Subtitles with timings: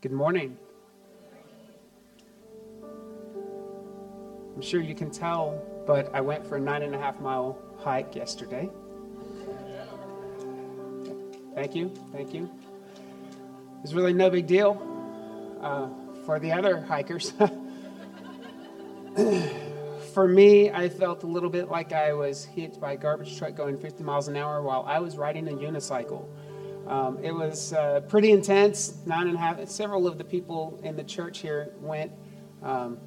[0.00, 0.56] Good morning.
[4.54, 7.58] I'm sure you can tell, but I went for a nine and a half mile
[7.78, 8.70] hike yesterday.
[11.56, 12.48] Thank you, thank you.
[13.82, 14.80] It's really no big deal
[15.60, 15.88] uh,
[16.24, 17.32] for the other hikers.
[20.14, 23.56] for me, I felt a little bit like I was hit by a garbage truck
[23.56, 26.28] going 50 miles an hour while I was riding a unicycle.
[26.88, 29.68] Um, it was uh, pretty intense, nine and a half.
[29.68, 32.12] Several of the people in the church here went.
[32.62, 32.98] Um,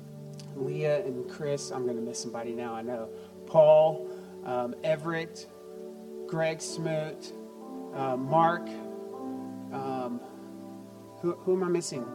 [0.55, 3.09] Leah and Chris, I'm going to miss somebody now, I know.
[3.47, 4.07] Paul,
[4.45, 5.47] um, Everett,
[6.27, 7.33] Greg Smoot,
[7.95, 8.67] uh, Mark.
[9.73, 10.21] Um,
[11.21, 12.05] who, who am I missing?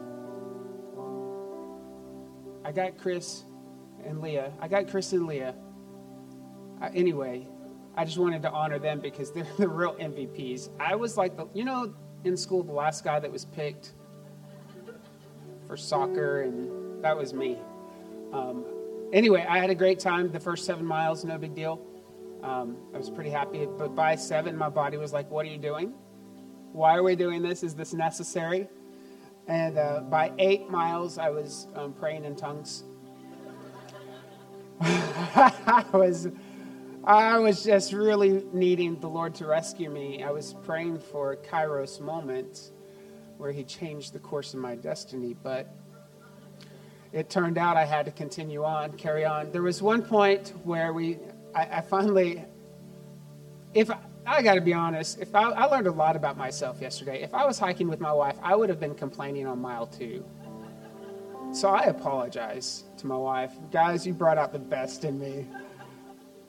[2.64, 3.44] I got Chris
[4.04, 4.52] and Leah.
[4.60, 5.54] I got Chris and Leah.
[6.80, 7.46] Uh, anyway,
[7.96, 10.68] I just wanted to honor them because they're the real MVPs.
[10.78, 13.92] I was like, the, you know, in school, the last guy that was picked
[15.66, 17.58] for soccer, and that was me.
[18.32, 18.64] Um,
[19.12, 20.30] anyway, I had a great time.
[20.30, 21.80] The first seven miles, no big deal.
[22.42, 23.66] Um, I was pretty happy.
[23.66, 25.94] But by seven, my body was like, What are you doing?
[26.72, 27.62] Why are we doing this?
[27.62, 28.68] Is this necessary?
[29.48, 32.84] And uh, by eight miles, I was um, praying in tongues.
[34.80, 36.28] I was.
[37.06, 40.24] I was just really needing the Lord to rescue me.
[40.24, 42.72] I was praying for a Kairos moment
[43.38, 45.72] where He changed the course of my destiny, but
[47.12, 49.52] it turned out I had to continue on, carry on.
[49.52, 51.18] There was one point where we,
[51.54, 52.44] I, I finally,
[53.72, 53.88] if
[54.26, 57.22] I got to be honest, if I, I learned a lot about myself yesterday.
[57.22, 60.24] If I was hiking with my wife, I would have been complaining on mile two.
[61.52, 63.52] So I apologize to my wife.
[63.70, 65.46] Guys, you brought out the best in me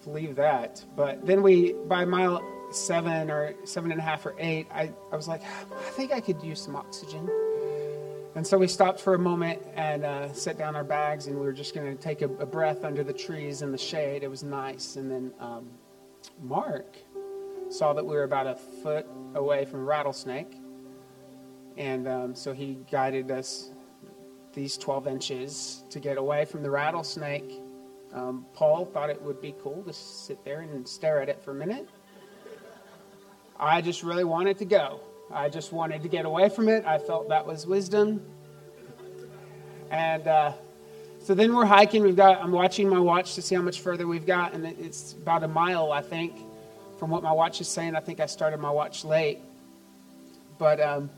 [0.07, 0.83] believe that.
[0.95, 2.41] But then we, by mile
[2.71, 6.21] seven or seven and a half or eight, I, I was like, I think I
[6.21, 7.29] could use some oxygen.
[8.35, 11.45] And so we stopped for a moment and uh, set down our bags, and we
[11.45, 14.23] were just going to take a, a, breath under the trees in the shade.
[14.23, 14.95] It was nice.
[14.95, 15.69] And then um,
[16.41, 16.97] Mark
[17.69, 20.55] saw that we were about a foot away from a rattlesnake.
[21.77, 23.71] And um, so he guided us
[24.53, 27.59] these 12 inches to get away from the rattlesnake
[28.13, 31.51] um, Paul thought it would be cool to sit there and stare at it for
[31.51, 31.87] a minute.
[33.59, 35.01] I just really wanted to go.
[35.31, 36.85] I just wanted to get away from it.
[36.85, 38.21] I felt that was wisdom.
[39.89, 40.53] And uh,
[41.19, 42.03] so then we're hiking.
[42.03, 42.41] We've got.
[42.41, 45.47] I'm watching my watch to see how much further we've got, and it's about a
[45.47, 46.33] mile, I think,
[46.99, 47.95] from what my watch is saying.
[47.95, 49.39] I think I started my watch late,
[50.57, 51.09] but um,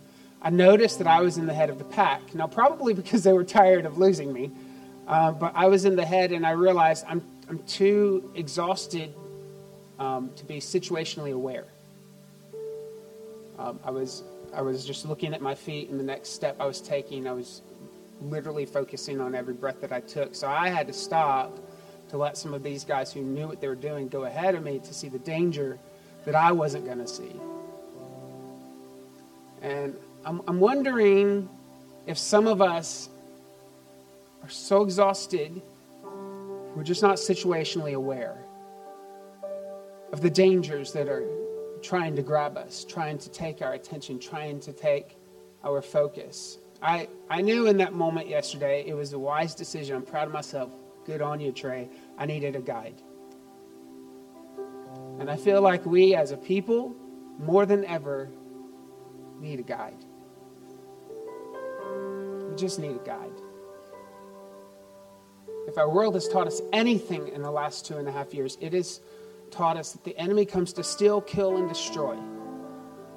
[0.41, 2.33] I noticed that I was in the head of the pack.
[2.33, 4.51] Now, probably because they were tired of losing me.
[5.09, 9.11] Uh, but I was in the head and I realized I'm, I'm too exhausted
[9.97, 11.65] um, to be situationally aware.
[13.57, 14.21] Um, I, was,
[14.53, 17.33] I was just looking at my feet and the next step I was taking, I
[17.33, 17.63] was
[18.21, 20.35] literally focusing on every breath that I took.
[20.35, 21.57] So I had to stop
[22.09, 24.63] to let some of these guys who knew what they were doing go ahead of
[24.63, 25.79] me to see the danger
[26.25, 27.35] that I wasn't going to see.
[29.63, 31.49] And I'm, I'm wondering
[32.05, 33.09] if some of us
[34.43, 35.61] are so exhausted,
[36.75, 38.37] we're just not situationally aware
[40.11, 41.27] of the dangers that are
[41.81, 45.17] trying to grab us, trying to take our attention, trying to take
[45.63, 46.57] our focus.
[46.81, 49.95] I, I knew in that moment yesterday it was a wise decision.
[49.95, 50.71] I'm proud of myself.
[51.05, 51.89] Good on you, Trey.
[52.17, 53.01] I needed a guide.
[55.19, 56.95] And I feel like we as a people,
[57.37, 58.29] more than ever,
[59.39, 60.05] need a guide.
[62.49, 63.41] We just need a guide.
[65.69, 68.57] If our world has taught us anything in the last two and a half years,
[68.59, 69.01] it has
[69.51, 72.17] taught us that the enemy comes to steal, kill, and destroy.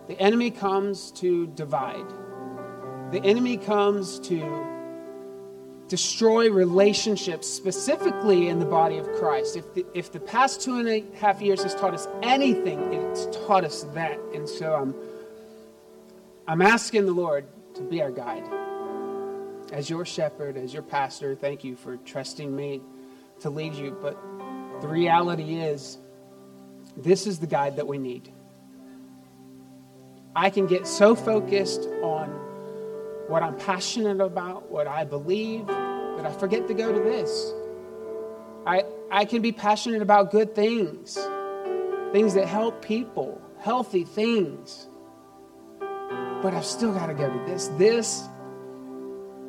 [0.06, 2.04] The enemy comes to divide.
[3.10, 4.66] The enemy comes to
[5.88, 9.56] destroy relationships, specifically in the body of Christ.
[9.56, 13.34] If the, if the past two and a half years has taught us anything, it's
[13.46, 14.20] taught us that.
[14.34, 14.94] And so I'm,
[16.46, 17.46] I'm asking the Lord
[17.76, 18.44] to be our guide
[19.72, 22.82] as your shepherd, as your pastor, thank you for trusting me
[23.40, 23.96] to lead you.
[24.00, 24.20] But
[24.82, 25.98] the reality is,
[26.96, 28.30] this is the guide that we need.
[30.36, 32.28] I can get so focused on
[33.28, 37.52] what I'm passionate about, what I believe, that I forget to go to this.
[38.66, 41.14] I, I can be passionate about good things,
[42.12, 44.86] things that help people, healthy things.
[45.80, 47.68] But I've still got to go to this.
[47.78, 48.28] This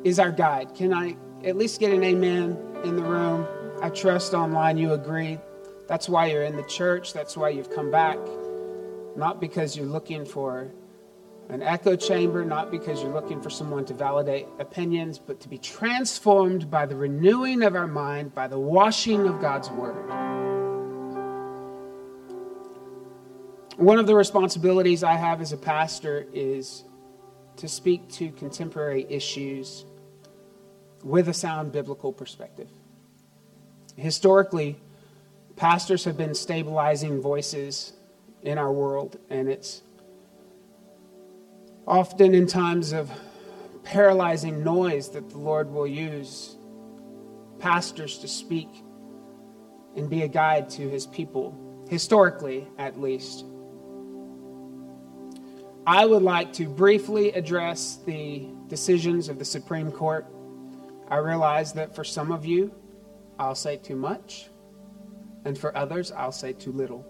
[0.04, 0.74] is our guide.
[0.74, 3.46] Can I at least get an amen in the room?
[3.82, 5.38] I trust online you agree.
[5.88, 7.12] That's why you're in the church.
[7.12, 8.18] That's why you've come back.
[9.16, 10.70] Not because you're looking for
[11.50, 15.58] An echo chamber, not because you're looking for someone to validate opinions, but to be
[15.58, 20.10] transformed by the renewing of our mind, by the washing of God's word.
[23.76, 26.84] One of the responsibilities I have as a pastor is
[27.56, 29.84] to speak to contemporary issues
[31.04, 32.68] with a sound biblical perspective.
[33.96, 34.76] Historically,
[35.54, 37.92] pastors have been stabilizing voices
[38.42, 39.82] in our world, and it's
[41.86, 43.10] often in times of
[43.84, 46.56] paralyzing noise that the Lord will use
[47.58, 48.68] pastors to speak
[49.94, 51.54] and be a guide to his people,
[51.88, 53.44] historically at least.
[55.86, 60.26] I would like to briefly address the decisions of the Supreme Court.
[61.08, 62.74] I realize that for some of you,
[63.38, 64.48] I'll say too much,
[65.44, 67.06] and for others, I'll say too little.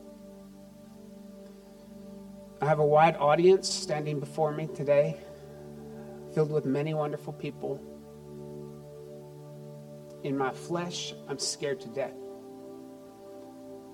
[2.61, 5.17] I have a wide audience standing before me today,
[6.35, 7.81] filled with many wonderful people.
[10.25, 12.15] In my flesh, I'm scared to death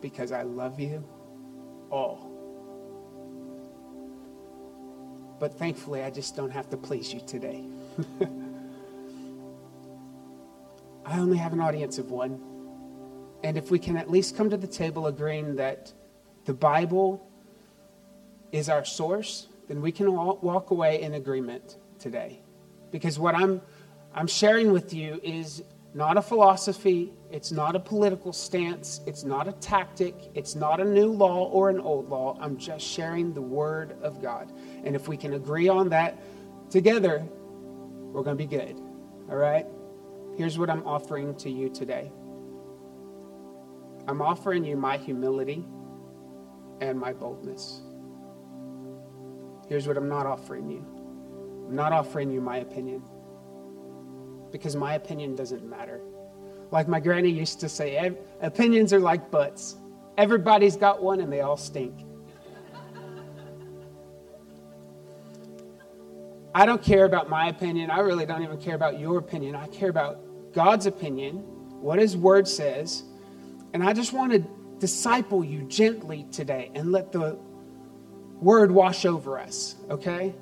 [0.00, 1.04] because I love you
[1.90, 2.30] all.
[5.40, 7.64] But thankfully, I just don't have to please you today.
[11.04, 12.40] I only have an audience of one.
[13.42, 15.92] And if we can at least come to the table agreeing that
[16.44, 17.26] the Bible
[18.52, 22.40] is our source, then we can walk away in agreement today.
[22.90, 23.62] Because what I'm,
[24.14, 25.62] I'm sharing with you is
[25.94, 30.84] not a philosophy, it's not a political stance, it's not a tactic, it's not a
[30.84, 32.36] new law or an old law.
[32.40, 34.52] I'm just sharing the Word of God.
[34.84, 36.18] And if we can agree on that
[36.70, 37.24] together,
[38.12, 38.76] we're going to be good.
[39.28, 39.66] All right?
[40.40, 42.10] Here's what I'm offering to you today
[44.08, 45.66] I'm offering you my humility
[46.80, 47.82] and my boldness.
[49.68, 50.78] Here's what I'm not offering you
[51.68, 53.02] I'm not offering you my opinion
[54.50, 56.00] because my opinion doesn't matter.
[56.70, 58.10] Like my granny used to say,
[58.40, 59.76] opinions are like butts.
[60.16, 62.06] Everybody's got one and they all stink.
[66.54, 67.90] I don't care about my opinion.
[67.90, 69.54] I really don't even care about your opinion.
[69.54, 71.36] I care about God's opinion,
[71.80, 73.04] what His Word says.
[73.72, 74.44] And I just want to
[74.78, 77.38] disciple you gently today and let the
[78.40, 80.34] Word wash over us, okay?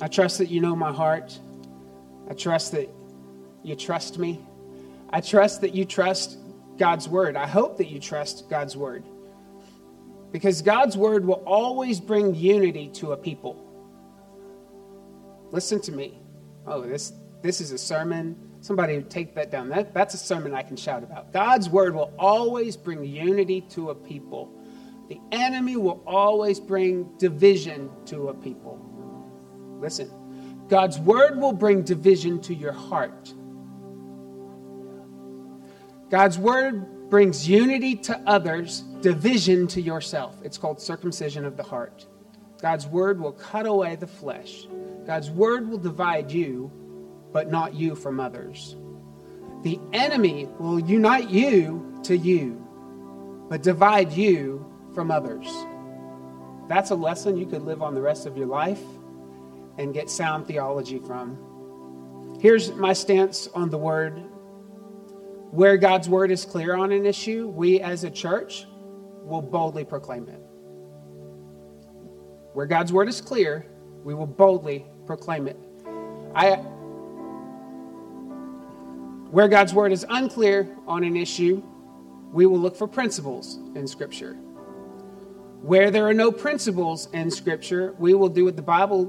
[0.00, 1.38] I trust that you know my heart.
[2.30, 2.88] I trust that
[3.62, 4.40] you trust me.
[5.10, 6.38] I trust that you trust
[6.76, 7.36] God's word.
[7.36, 9.04] I hope that you trust God's word.
[10.30, 13.64] Because God's word will always bring unity to a people.
[15.50, 16.18] Listen to me.
[16.66, 17.12] Oh, this
[17.42, 18.36] this is a sermon.
[18.68, 19.70] Somebody take that down.
[19.70, 21.32] That, that's a sermon I can shout about.
[21.32, 24.52] God's word will always bring unity to a people.
[25.08, 28.78] The enemy will always bring division to a people.
[29.80, 30.10] Listen,
[30.68, 33.32] God's word will bring division to your heart.
[36.10, 40.36] God's word brings unity to others, division to yourself.
[40.44, 42.04] It's called circumcision of the heart.
[42.60, 44.68] God's word will cut away the flesh.
[45.06, 46.70] God's word will divide you,
[47.32, 48.76] but not you from others.
[49.62, 52.64] The enemy will unite you to you,
[53.48, 54.64] but divide you
[54.94, 55.46] from others.
[56.68, 58.82] That's a lesson you could live on the rest of your life
[59.78, 62.38] and get sound theology from.
[62.40, 64.22] Here's my stance on the word.
[65.50, 68.66] Where God's word is clear on an issue, we as a church
[69.22, 70.40] will boldly proclaim it.
[72.52, 73.66] Where God's word is clear,
[74.04, 75.56] we will boldly proclaim it.
[76.34, 76.62] I
[79.30, 81.62] where God's word is unclear on an issue,
[82.32, 84.34] we will look for principles in scripture.
[85.60, 89.06] Where there are no principles in scripture, we will do what the Bible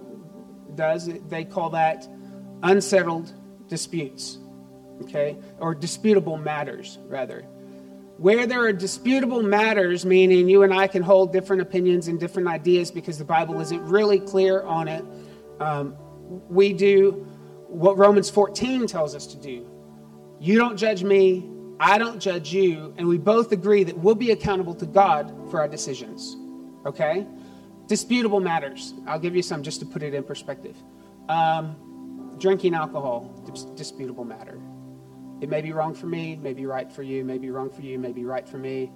[0.75, 2.07] does, they call that
[2.63, 3.33] unsettled
[3.67, 4.39] disputes,
[5.03, 5.37] okay?
[5.59, 7.43] Or disputable matters, rather.
[8.17, 12.49] Where there are disputable matters, meaning you and I can hold different opinions and different
[12.49, 15.05] ideas because the Bible isn't really clear on it,
[15.61, 15.95] um,
[16.49, 17.25] we do
[17.67, 19.65] what Romans 14 tells us to do.
[20.39, 24.31] You don't judge me, I don't judge you, and we both agree that we'll be
[24.31, 26.37] accountable to God for our decisions,
[26.85, 27.25] okay?
[27.87, 28.93] Disputable matters.
[29.07, 30.75] I'll give you some just to put it in perspective.
[31.27, 34.59] Um, drinking alcohol, dis- disputable matter.
[35.41, 37.81] It may be wrong for me, may be right for you, may be wrong for
[37.81, 38.91] you, may be right for me.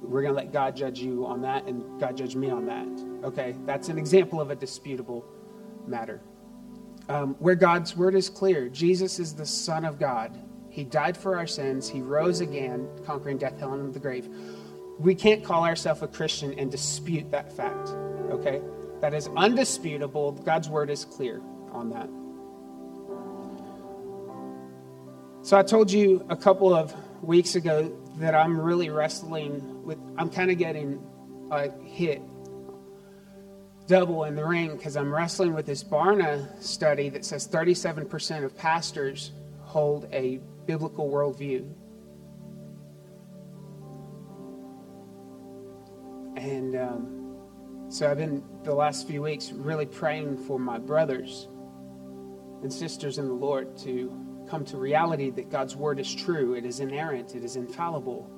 [0.00, 3.26] We're going to let God judge you on that and God judge me on that.
[3.26, 5.24] Okay, that's an example of a disputable
[5.86, 6.20] matter.
[7.08, 10.38] Um, where God's word is clear Jesus is the Son of God.
[10.72, 14.28] He died for our sins, He rose again, conquering death, hell, and the grave.
[14.98, 17.88] We can't call ourselves a Christian and dispute that fact
[18.32, 18.60] okay?
[19.00, 20.32] that is undisputable.
[20.32, 22.08] God's word is clear on that.
[25.44, 30.30] So I told you a couple of weeks ago that I'm really wrestling with, I'm
[30.30, 31.04] kind of getting
[31.50, 32.22] a hit
[33.88, 38.56] double in the ring because I'm wrestling with this Barna study that says 37% of
[38.56, 41.72] pastors hold a biblical worldview.
[46.36, 51.48] And um, so I've been the last few weeks really praying for my brothers
[52.62, 54.10] and sisters in the Lord to
[54.48, 58.30] come to reality that God's word is true, it is inerrant, it is infallible.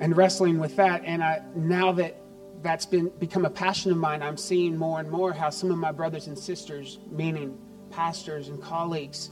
[0.00, 2.16] And wrestling with that, and I now that
[2.62, 5.78] that's been become a passion of mine, I'm seeing more and more how some of
[5.78, 7.58] my brothers and sisters, meaning
[7.90, 9.30] pastors and colleagues,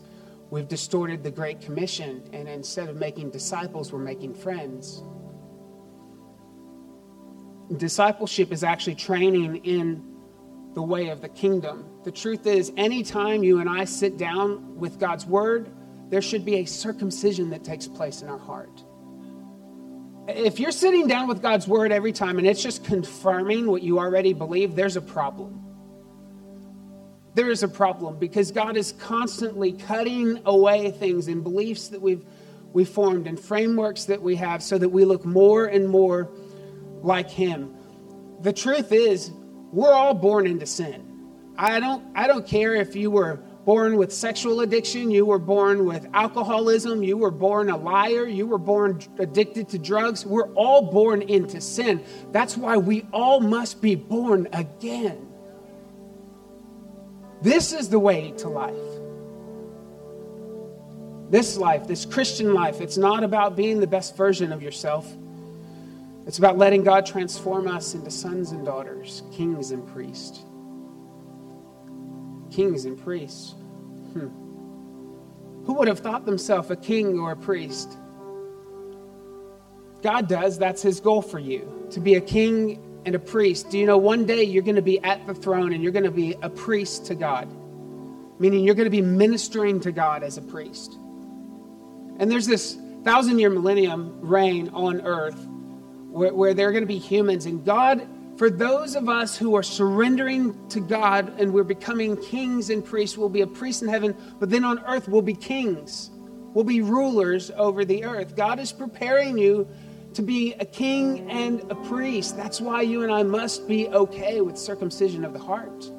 [0.50, 5.02] we've distorted the Great Commission, and instead of making disciples, we're making friends.
[7.76, 10.04] Discipleship is actually training in
[10.75, 11.85] the way of the kingdom.
[12.04, 15.71] The truth is, anytime you and I sit down with God's word,
[16.09, 18.85] there should be a circumcision that takes place in our heart.
[20.26, 23.99] If you're sitting down with God's word every time and it's just confirming what you
[23.99, 25.64] already believe, there's a problem.
[27.34, 32.25] There is a problem because God is constantly cutting away things and beliefs that we've
[32.72, 36.30] we formed and frameworks that we have so that we look more and more
[37.02, 37.75] like him.
[38.42, 39.30] The truth is,
[39.72, 41.06] we're all born into sin.
[41.56, 45.84] I don't, I don't care if you were born with sexual addiction, you were born
[45.84, 50.25] with alcoholism, you were born a liar, you were born addicted to drugs.
[50.25, 52.02] We're all born into sin.
[52.32, 55.29] That's why we all must be born again.
[57.42, 58.75] This is the way to life.
[61.30, 65.11] This life, this Christian life, it's not about being the best version of yourself.
[66.26, 70.44] It's about letting God transform us into sons and daughters, kings and priests.
[72.50, 73.52] Kings and priests.
[74.12, 74.28] Hmm.
[75.64, 77.97] Who would have thought themselves a king or a priest?
[80.02, 80.59] God does.
[80.59, 83.71] That's his goal for you to be a king and a priest.
[83.71, 86.04] Do you know one day you're going to be at the throne and you're going
[86.04, 87.49] to be a priest to God?
[88.38, 90.99] Meaning you're going to be ministering to God as a priest.
[92.19, 95.47] And there's this thousand year millennium reign on earth
[96.11, 97.47] where, where there are going to be humans.
[97.47, 102.71] And God, for those of us who are surrendering to God and we're becoming kings
[102.71, 106.11] and priests, we'll be a priest in heaven, but then on earth we'll be kings.
[106.52, 108.35] We'll be rulers over the earth.
[108.35, 109.69] God is preparing you
[110.14, 112.37] to be a king and a priest.
[112.37, 115.90] That's why you and I must be okay with circumcision of the heart.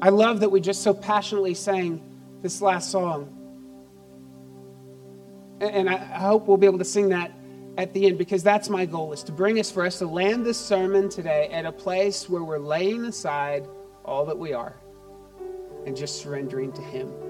[0.00, 2.02] I love that we just so passionately sang
[2.40, 3.34] this last song.
[5.60, 7.32] And I hope we'll be able to sing that
[7.76, 10.46] at the end because that's my goal is to bring us for us to land
[10.46, 13.66] this sermon today at a place where we're laying aside
[14.04, 14.76] all that we are
[15.86, 17.27] and just surrendering to him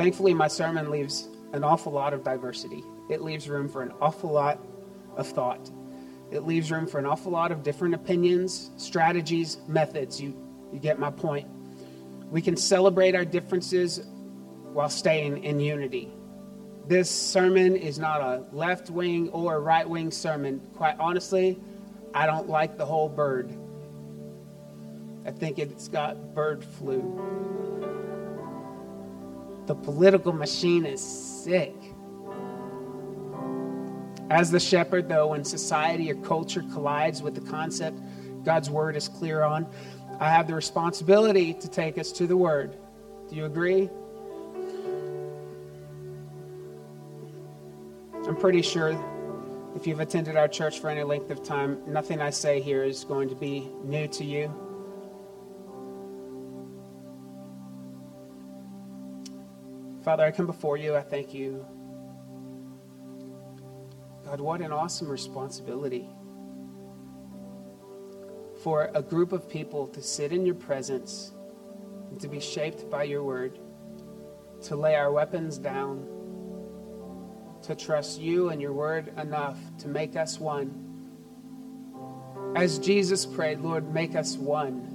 [0.00, 4.30] thankfully my sermon leaves an awful lot of diversity it leaves room for an awful
[4.30, 4.58] lot
[5.16, 5.70] of thought
[6.30, 10.34] it leaves room for an awful lot of different opinions strategies methods you,
[10.72, 11.46] you get my point
[12.30, 14.06] we can celebrate our differences
[14.72, 16.10] while staying in unity
[16.86, 20.60] this sermon is not a left wing or right wing sermon.
[20.74, 21.56] Quite honestly,
[22.12, 23.56] I don't like the whole bird.
[25.24, 27.99] I think it's got bird flu.
[29.70, 31.76] The political machine is sick.
[34.28, 38.00] As the shepherd, though, when society or culture collides with the concept
[38.42, 39.68] God's word is clear on,
[40.18, 42.78] I have the responsibility to take us to the word.
[43.28, 43.88] Do you agree?
[48.26, 49.00] I'm pretty sure
[49.76, 53.04] if you've attended our church for any length of time, nothing I say here is
[53.04, 54.69] going to be new to you.
[60.10, 60.96] Father, I come before you.
[60.96, 61.64] I thank you.
[64.24, 66.08] God, what an awesome responsibility
[68.64, 71.30] for a group of people to sit in your presence
[72.10, 73.60] and to be shaped by your word,
[74.62, 76.04] to lay our weapons down
[77.62, 80.74] to trust you and your word enough to make us one.
[82.56, 84.88] As Jesus prayed, Lord, make us one.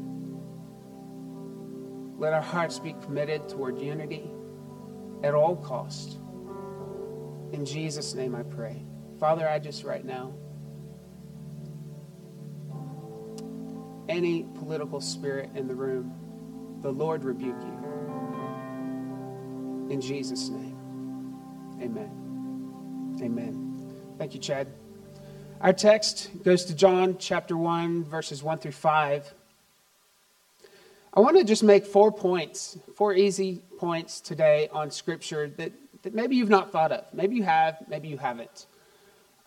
[2.17, 4.29] Let our hearts be committed toward unity
[5.24, 6.17] at all cost.
[7.51, 8.84] In Jesus' name I pray.
[9.19, 10.34] Father, I just right now,
[14.10, 16.13] any political spirit in the room,
[16.81, 17.86] the Lord rebuke you.
[19.89, 20.77] In Jesus' name,
[21.81, 23.19] amen.
[23.22, 23.93] Amen.
[24.17, 24.67] Thank you, Chad.
[25.62, 29.34] Our text goes to John chapter 1, verses 1 through 5.
[31.13, 36.15] I want to just make four points, four easy points today on Scripture that, that
[36.15, 37.06] maybe you've not thought of.
[37.13, 38.65] Maybe you have, maybe you haven't.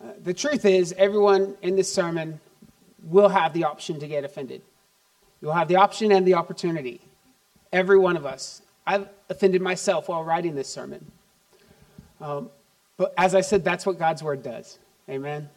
[0.01, 2.39] Uh, the truth is, everyone in this sermon
[3.03, 4.63] will have the option to get offended.
[5.41, 7.01] You'll have the option and the opportunity.
[7.73, 8.63] Every one of us.
[8.87, 11.05] I've offended myself while writing this sermon.
[12.21, 12.49] Um,
[12.97, 14.79] but as I said, that's what God's word does.
[15.11, 15.49] Amen.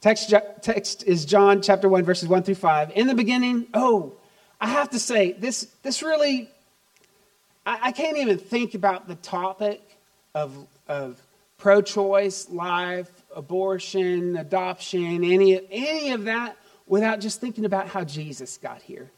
[0.00, 2.92] Text, text is John chapter 1, verses 1 through 5.
[2.94, 4.14] In the beginning, oh,
[4.58, 6.48] I have to say, this, this really,
[7.66, 9.82] I, I can't even think about the topic
[10.34, 11.20] of, of
[11.58, 16.56] pro choice, life, abortion, adoption, any, any of that
[16.86, 19.10] without just thinking about how Jesus got here.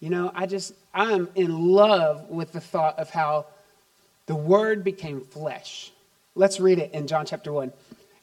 [0.00, 3.46] You know, I just, I'm in love with the thought of how
[4.26, 5.92] the Word became flesh.
[6.34, 7.72] Let's read it in John chapter 1.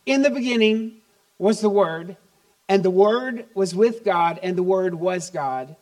[0.05, 0.97] In the beginning,
[1.37, 2.17] was the Word,
[2.69, 5.75] and the Word was with God, and the Word was God.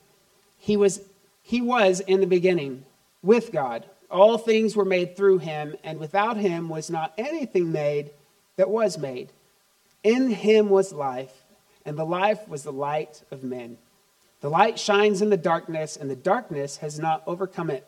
[0.58, 1.02] He was,
[1.42, 2.86] he was in the beginning
[3.22, 3.86] with God.
[4.10, 8.12] All things were made through him, and without him was not anything made
[8.56, 9.30] that was made.
[10.04, 11.34] In him was life,
[11.86, 13.78] and the life was the light of men.
[14.42, 17.86] The light shines in the darkness, and the darkness has not overcome it.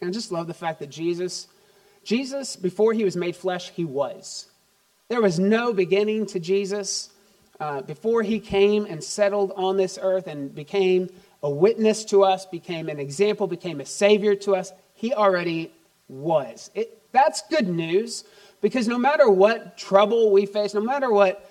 [0.00, 1.48] And I just love the fact that Jesus,
[2.04, 4.46] Jesus, before he was made flesh, he was.
[5.08, 7.10] There was no beginning to Jesus.
[7.58, 11.10] Uh, before he came and settled on this earth and became
[11.42, 15.72] a witness to us, became an example, became a savior to us, he already
[16.08, 16.70] was.
[16.74, 18.24] It, that's good news
[18.60, 21.50] because no matter what trouble we face, no matter what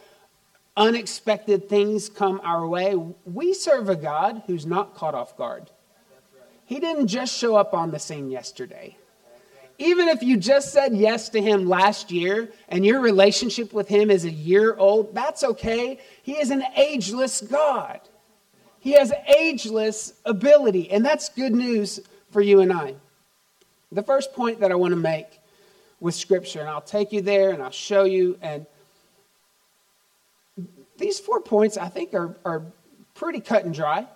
[0.77, 5.69] unexpected things come our way, we serve a God who's not caught off guard.
[6.65, 8.95] He didn't just show up on the scene yesterday.
[9.79, 14.11] Even if you just said yes to him last year and your relationship with him
[14.11, 15.99] is a year old, that's okay.
[16.21, 18.01] He is an ageless God.
[18.79, 21.99] He has ageless ability, and that's good news
[22.31, 22.95] for you and I.
[23.91, 25.39] The first point that I want to make
[25.99, 28.65] with Scripture, and I'll take you there and I'll show you, and
[30.97, 32.63] these four points I think are, are
[33.15, 34.07] pretty cut and dry.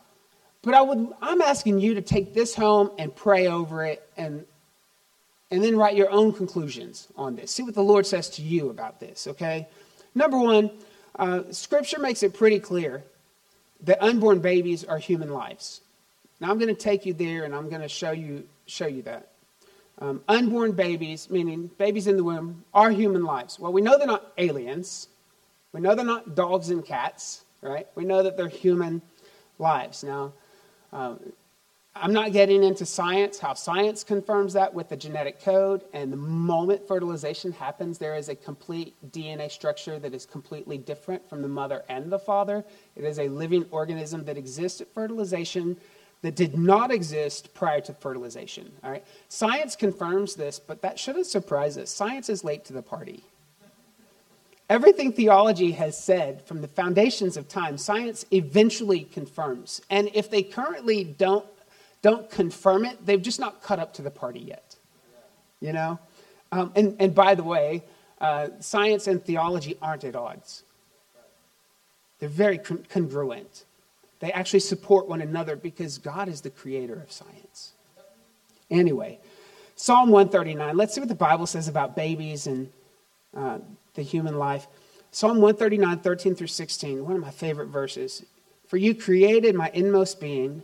[0.62, 4.46] But I would, I'm asking you to take this home and pray over it and
[5.52, 7.52] and then write your own conclusions on this.
[7.52, 9.68] See what the Lord says to you about this, okay?
[10.16, 10.72] Number one,
[11.20, 13.04] uh, Scripture makes it pretty clear
[13.84, 15.82] that unborn babies are human lives.
[16.40, 19.02] Now I'm going to take you there and I'm going to show you, show you
[19.04, 19.30] that.
[20.00, 23.60] Um, unborn babies, meaning babies in the womb, are human lives.
[23.60, 25.08] Well, we know they're not aliens.
[25.72, 27.88] We know they're not dogs and cats, right?
[27.96, 29.02] We know that they're human
[29.60, 30.04] lives.
[30.04, 30.34] Now,
[30.92, 31.16] uh,
[31.96, 35.84] I'm not getting into science, how science confirms that with the genetic code.
[35.94, 41.28] And the moment fertilization happens, there is a complete DNA structure that is completely different
[41.30, 42.66] from the mother and the father.
[42.96, 45.78] It is a living organism that exists at fertilization
[46.24, 48.72] that did not exist prior to fertilization.
[48.84, 49.06] All right?
[49.30, 51.92] Science confirms this, but that shouldn't surprise us.
[51.92, 53.24] Science is late to the party.
[54.70, 59.82] Everything theology has said from the foundations of time, science eventually confirms.
[59.90, 61.46] And if they currently don't
[62.04, 64.76] don't confirm it, they've just not caught up to the party yet.
[65.60, 66.00] You know?
[66.52, 67.84] Um, and, and by the way,
[68.22, 70.64] uh, science and theology aren't at odds,
[72.20, 73.66] they're very con- congruent.
[74.20, 77.74] They actually support one another because God is the creator of science.
[78.70, 79.20] Anyway,
[79.76, 80.78] Psalm 139.
[80.78, 82.70] Let's see what the Bible says about babies and
[83.36, 83.60] uh,
[83.96, 84.68] the human life.
[85.12, 88.24] Psalm 139, 13 through 16, one of my favorite verses.
[88.68, 90.64] For you created my inmost being.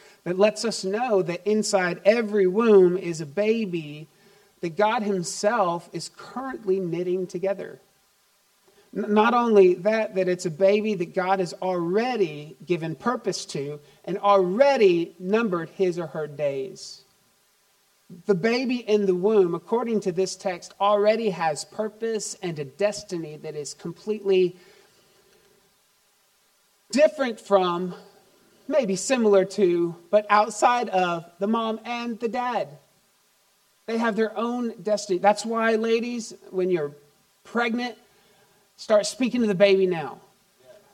[0.23, 4.07] that lets us know that inside every womb is a baby
[4.61, 7.79] that God Himself is currently knitting together.
[8.93, 14.17] Not only that, that it's a baby that God has already given purpose to and
[14.17, 17.01] already numbered his or her days.
[18.25, 23.37] The baby in the womb, according to this text, already has purpose and a destiny
[23.37, 24.57] that is completely
[26.91, 27.95] different from
[28.71, 32.67] maybe similar to, but outside of the mom and the dad.
[33.85, 35.19] They have their own destiny.
[35.19, 36.93] That's why, ladies, when you're
[37.43, 37.97] pregnant,
[38.77, 40.19] start speaking to the baby now.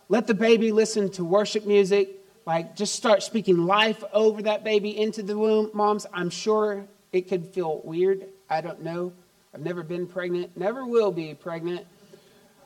[0.10, 2.10] let the baby listen to worship music.
[2.46, 5.70] Like, just start speaking life over that baby into the womb.
[5.74, 8.26] Moms, I'm sure it could feel weird.
[8.50, 9.12] I don't know.
[9.54, 11.86] I've never been pregnant, never will be pregnant.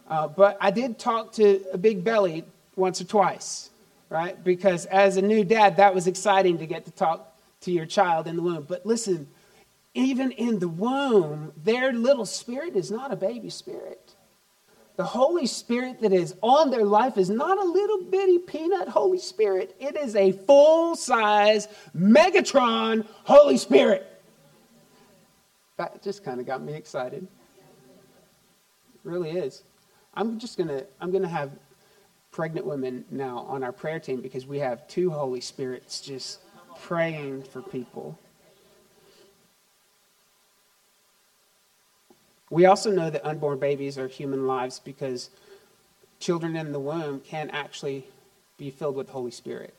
[0.08, 2.44] Uh, but I did talk to a big belly
[2.76, 3.71] once or twice,
[4.12, 4.44] right?
[4.44, 8.28] Because as a new dad, that was exciting to get to talk to your child
[8.28, 8.66] in the womb.
[8.68, 9.28] But listen,
[9.94, 14.16] even in the womb, their little spirit is not a baby spirit.
[14.98, 19.18] The Holy Spirit that is on their life is not a little bitty peanut Holy
[19.18, 19.76] Spirit.
[19.80, 24.06] It is a full size Megatron Holy Spirit.
[25.78, 27.24] That just kind of got me excited.
[27.24, 29.64] It really is.
[30.14, 31.52] I'm just to I'm to have
[32.32, 36.40] pregnant women now on our prayer team because we have two Holy Spirits just
[36.82, 38.18] praying for people.
[42.50, 45.30] We also know that unborn babies are human lives because
[46.20, 48.06] children in the womb can actually
[48.58, 49.74] be filled with the Holy Spirit.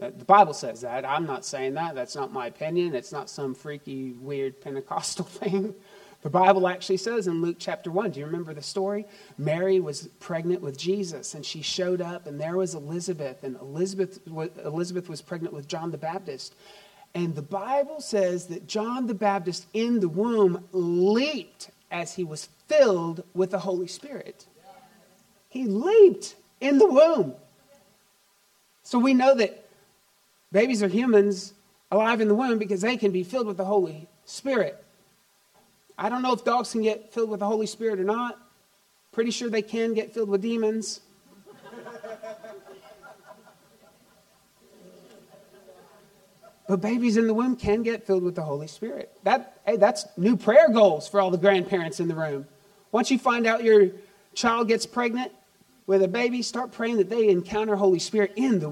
[0.00, 1.04] Uh, the Bible says that.
[1.04, 1.94] I'm not saying that.
[1.94, 2.94] That's not my opinion.
[2.94, 5.74] It's not some freaky, weird Pentecostal thing.
[6.22, 9.06] The Bible actually says in Luke chapter 1, do you remember the story?
[9.38, 14.20] Mary was pregnant with Jesus, and she showed up, and there was Elizabeth, and Elizabeth,
[14.26, 16.54] Elizabeth was pregnant with John the Baptist.
[17.14, 22.48] And the Bible says that John the Baptist in the womb leaped as he was
[22.68, 24.46] filled with the Holy Spirit.
[25.48, 27.34] He leaped in the womb.
[28.82, 29.66] So we know that
[30.52, 31.54] babies are humans
[31.90, 34.84] alive in the womb because they can be filled with the Holy Spirit.
[36.02, 38.38] I don't know if dogs can get filled with the Holy Spirit or not.
[39.12, 41.00] Pretty sure they can get filled with demons.
[46.66, 49.12] But babies in the womb can get filled with the Holy Spirit.
[49.24, 52.46] That, hey, that's new prayer goals for all the grandparents in the room.
[52.92, 53.90] Once you find out your
[54.34, 55.32] child gets pregnant
[55.86, 58.70] with a baby, start praying that they encounter Holy Spirit in the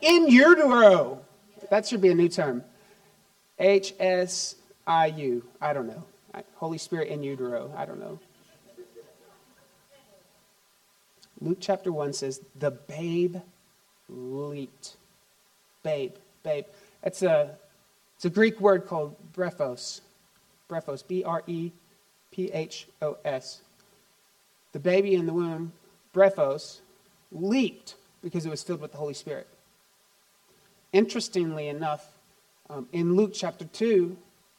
[0.00, 1.20] in utero.
[1.68, 2.64] That should be a new term.
[3.58, 4.54] H S
[4.86, 5.44] I U.
[5.60, 6.04] I don't know.
[6.56, 7.72] Holy Spirit in utero.
[7.76, 8.18] I don't know.
[11.40, 13.36] Luke chapter 1 says, The babe
[14.08, 14.96] leaped.
[15.82, 16.64] Babe, babe.
[17.02, 17.56] It's a,
[18.16, 20.00] it's a Greek word called brephos.
[20.68, 21.72] Brephos, B R E
[22.30, 23.62] P H O S.
[24.72, 25.72] The baby in the womb,
[26.14, 26.80] brephos,
[27.30, 29.48] leaped because it was filled with the Holy Spirit.
[30.92, 32.06] Interestingly enough,
[32.70, 34.16] um, in Luke chapter 2,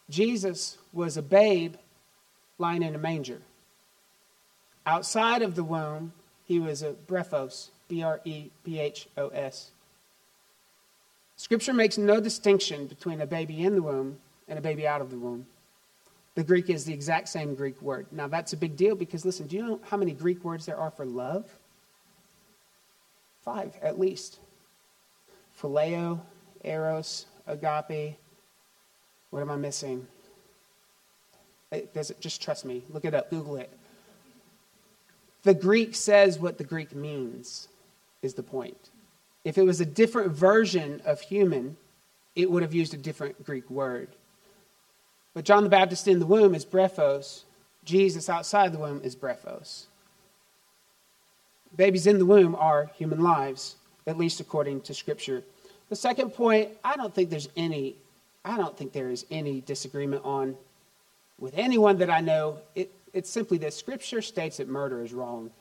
[0.10, 1.76] Jesus was a babe
[2.58, 3.42] lying in a manger.
[4.86, 6.14] Outside of the womb,
[6.46, 9.72] he was a brephos, B R E P H O S.
[11.36, 15.10] Scripture makes no distinction between a baby in the womb and a baby out of
[15.10, 15.46] the womb.
[16.36, 18.08] The Greek is the exact same Greek word.
[18.12, 20.78] Now, that's a big deal because, listen, do you know how many Greek words there
[20.78, 21.46] are for love?
[23.44, 24.40] Five, at least.
[25.62, 26.20] Phileo,
[26.64, 28.18] eros, agape.
[29.30, 30.08] What am I missing?
[31.94, 32.84] Does it, just trust me.
[32.90, 33.72] Look it up, Google it.
[35.44, 37.68] The Greek says what the Greek means,
[38.22, 38.90] is the point.
[39.44, 41.76] If it was a different version of human,
[42.36, 44.08] it would have used a different Greek word.
[45.34, 47.44] But John the Baptist in the womb is brephos.
[47.84, 49.86] Jesus outside the womb is brephos.
[51.76, 53.76] Babies in the womb are human lives,
[54.08, 55.44] at least according to Scripture.
[55.90, 57.96] The second point, I don't think there's any,
[58.46, 60.56] I don't think there is any disagreement on
[61.40, 62.60] with anyone that I know.
[62.76, 65.52] It, it's simply that Scripture states that murder is wrong.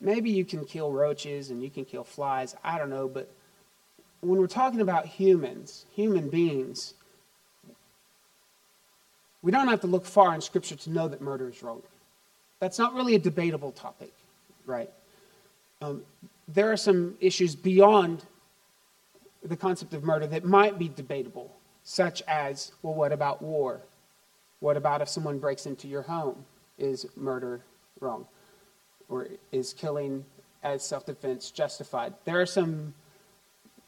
[0.00, 2.56] Maybe you can kill roaches and you can kill flies.
[2.64, 3.06] I don't know.
[3.06, 3.30] But
[4.20, 6.94] when we're talking about humans, human beings,
[9.42, 11.82] we don't have to look far in Scripture to know that murder is wrong.
[12.60, 14.12] That's not really a debatable topic,
[14.66, 14.90] right?
[15.80, 16.02] Um,
[16.46, 18.24] there are some issues beyond
[19.42, 23.80] the concept of murder that might be debatable, such as, well, what about war?
[24.60, 26.44] What about if someone breaks into your home?
[26.78, 27.60] Is murder
[28.00, 28.26] wrong?
[29.10, 30.24] or is killing
[30.62, 32.14] as self-defense justified?
[32.24, 32.94] There are some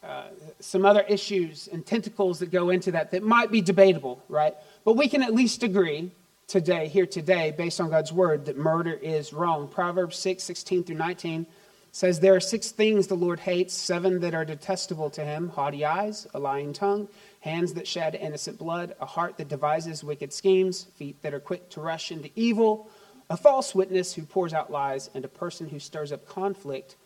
[0.02, 0.24] uh,
[0.58, 4.52] some other issues and tentacles that go into that that might be debatable, right?
[4.84, 6.10] But we can at least agree
[6.48, 9.68] today, here today, based on God's word, that murder is wrong.
[9.68, 11.46] Proverbs 6, 16 through 19
[11.92, 15.84] says, There are six things the Lord hates, seven that are detestable to him haughty
[15.84, 17.06] eyes, a lying tongue,
[17.42, 21.68] hands that shed innocent blood, a heart that devises wicked schemes, feet that are quick
[21.70, 22.88] to rush into evil
[23.32, 26.96] a false witness who pours out lies, and a person who stirs up conflict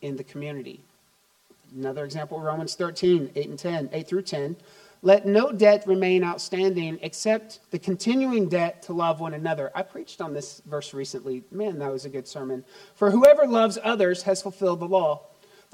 [0.00, 0.80] in the community.
[1.76, 4.56] Another example, Romans 13, 8 and 10, 8 through 10.
[5.02, 9.70] let no debt remain outstanding except the continuing debt to love one another.
[9.74, 11.42] I preached on this verse recently.
[11.50, 12.64] Man, that was a good sermon.
[12.94, 15.20] For whoever loves others has fulfilled the law.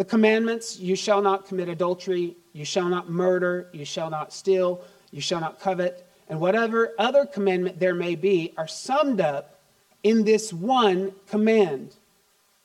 [0.01, 4.81] The commandments you shall not commit adultery, you shall not murder, you shall not steal,
[5.11, 9.61] you shall not covet, and whatever other commandment there may be are summed up
[10.03, 11.95] in this one command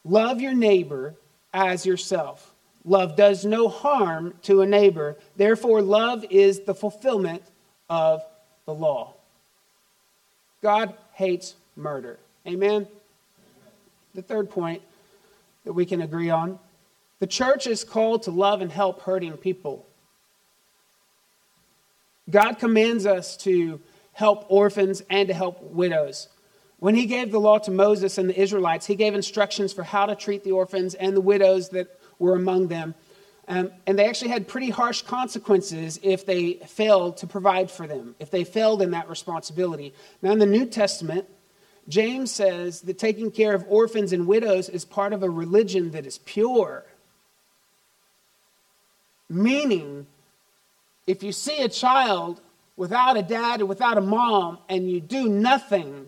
[0.06, 1.14] love your neighbor
[1.54, 2.54] as yourself.
[2.86, 5.18] Love does no harm to a neighbor.
[5.36, 7.44] Therefore, love is the fulfillment
[7.90, 8.24] of
[8.66, 9.14] the law.
[10.62, 12.18] God hates murder.
[12.48, 12.88] Amen?
[14.14, 14.82] The third point
[15.66, 16.60] that we can agree on
[17.20, 19.88] the church is called to love and help hurting people.
[22.30, 23.80] God commands us to
[24.14, 26.30] help orphans and to help widows.
[26.80, 30.06] When he gave the law to Moses and the Israelites, he gave instructions for how
[30.06, 32.96] to treat the orphans and the widows that were among them.
[33.48, 38.16] Um, and they actually had pretty harsh consequences if they failed to provide for them,
[38.20, 39.94] if they failed in that responsibility.
[40.22, 41.28] Now, in the New Testament,
[41.88, 46.08] James says that taking care of orphans and widows is part of a religion that
[46.08, 46.86] is pure.
[49.36, 50.08] Meaning,
[51.06, 52.40] if you see a child
[52.78, 56.08] without a dad or without a mom and you do nothing,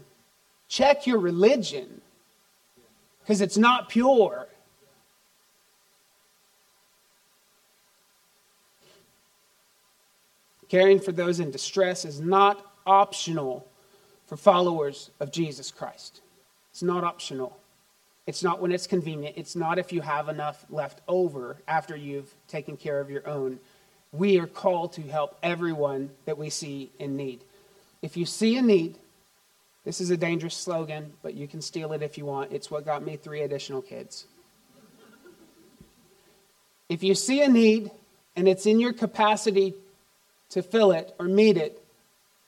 [0.70, 2.00] check your religion
[3.20, 4.48] because it's not pure.
[10.70, 13.68] Caring for those in distress is not optional
[14.26, 16.22] for followers of Jesus Christ.
[16.72, 17.58] It's not optional.
[18.28, 19.38] It's not when it's convenient.
[19.38, 23.60] It's not if you have enough left over after you've taken care of your own.
[24.12, 27.42] We are called to help everyone that we see in need.
[28.02, 28.98] If you see a need,
[29.86, 32.52] this is a dangerous slogan, but you can steal it if you want.
[32.52, 34.28] It's what got me three additional kids.
[36.90, 37.90] If you see a need
[38.36, 39.74] and it's in your capacity
[40.50, 41.84] to fill it or meet it?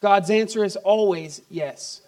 [0.02, 2.02] God's answer is always yes.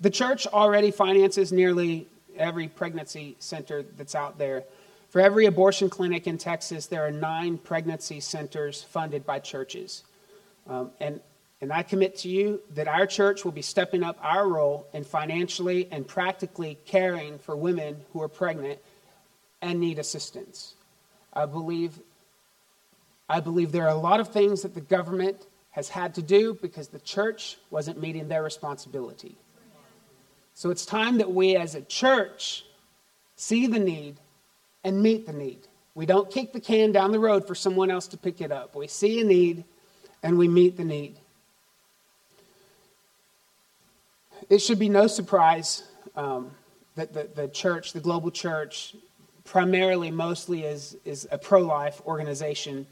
[0.00, 2.06] The church already finances nearly
[2.36, 4.64] every pregnancy center that's out there.
[5.08, 10.02] For every abortion clinic in Texas, there are nine pregnancy centers funded by churches.
[10.68, 11.20] Um, and,
[11.60, 15.04] and I commit to you that our church will be stepping up our role in
[15.04, 18.78] financially and practically caring for women who are pregnant
[19.62, 20.74] and need assistance.
[21.32, 21.98] I believe
[23.28, 26.54] I believe there are a lot of things that the government has had to do
[26.54, 29.36] because the church wasn't meeting their responsibility.
[30.56, 32.64] So it's time that we as a church
[33.36, 34.16] see the need
[34.84, 35.58] and meet the need.
[35.94, 38.74] We don't kick the can down the road for someone else to pick it up.
[38.74, 39.64] We see a need
[40.22, 41.16] and we meet the need.
[44.48, 45.82] It should be no surprise
[46.16, 46.52] um,
[46.94, 48.96] that the, the church, the global church,
[49.44, 52.86] primarily, mostly is, is a pro life organization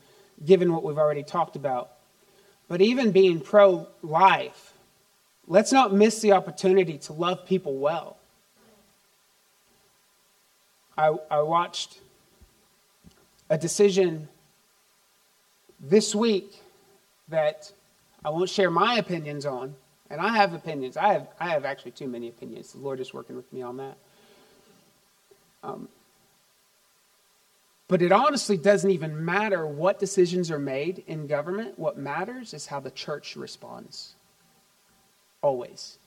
[0.45, 1.93] given what we've already talked about.
[2.69, 4.74] But even being pro life,
[5.47, 8.17] let's not miss the opportunity to love people well.
[10.97, 11.99] I, I watched
[13.51, 14.29] a decision
[15.81, 16.61] this week
[17.29, 17.73] that
[18.25, 19.75] I won't share my opinions on,
[20.09, 20.97] and I have opinions.
[20.97, 22.73] I have, I have actually too many opinions.
[22.73, 23.97] The Lord is working with me on that.
[25.63, 25.89] Um,
[27.89, 31.79] but it honestly doesn't even matter what decisions are made in government.
[31.79, 34.15] What matters is how the church responds.
[35.45, 35.99] Always.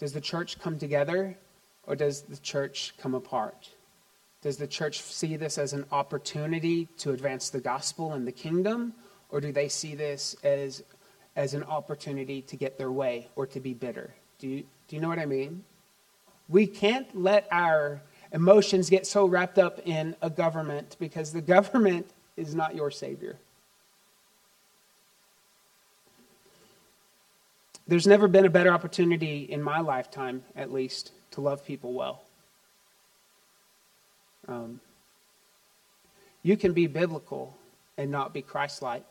[0.00, 1.38] Does the church come together
[1.84, 3.70] or does the church come apart?
[4.42, 8.92] Does the church see this as an opportunity to advance the gospel and the kingdom,
[9.28, 10.82] or do they see this as,
[11.36, 14.12] as an opportunity to get their way or to be bitter?
[14.40, 15.62] Do you, do you know what I mean?
[16.48, 22.10] We can't let our emotions get so wrapped up in a government because the government
[22.36, 23.38] is not your Savior.
[27.86, 32.22] There's never been a better opportunity in my lifetime, at least, to love people well.
[34.48, 34.80] Um,
[36.42, 37.56] you can be biblical
[37.98, 39.04] and not be Christ like.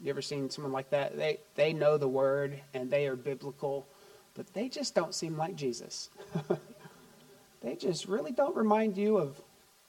[0.00, 1.16] You ever seen someone like that?
[1.16, 3.86] They, they know the word and they are biblical
[4.34, 6.10] but they just don't seem like Jesus.
[7.62, 9.40] they just really don't remind you of,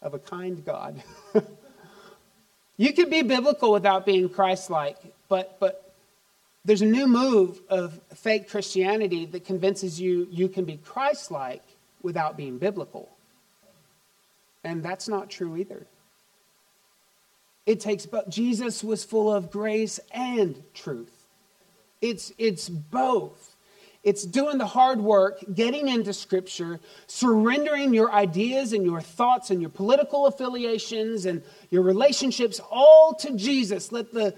[0.02, 1.02] of a kind God.
[2.78, 4.98] you can be biblical without being Christ like,
[5.30, 5.94] but, but
[6.66, 11.64] there's a new move of fake Christianity that convinces you you can be Christ like
[12.02, 13.10] without being biblical.
[14.64, 15.86] And that's not true either.
[17.66, 21.26] It takes but Jesus was full of grace and truth.
[22.02, 23.55] It's it's both.
[24.06, 29.60] It's doing the hard work, getting into Scripture, surrendering your ideas and your thoughts and
[29.60, 31.42] your political affiliations and
[31.72, 33.92] your relationships all to Jesus.
[33.92, 34.36] Let the,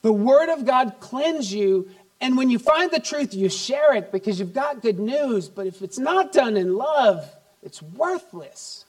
[0.00, 1.90] the Word of God cleanse you.
[2.22, 5.50] And when you find the truth, you share it because you've got good news.
[5.50, 7.30] But if it's not done in love,
[7.62, 8.86] it's worthless.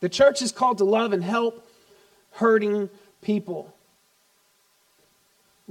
[0.00, 1.66] The church is called to love and help
[2.32, 2.90] hurting
[3.22, 3.74] people.